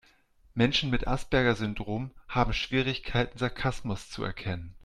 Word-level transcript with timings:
Menschen 0.55 0.89
mit 0.89 1.05
Asperger-Syndrom 1.07 2.09
haben 2.27 2.53
Schwierigkeiten, 2.53 3.37
Sarkasmus 3.37 4.09
zu 4.09 4.23
erkennen. 4.23 4.73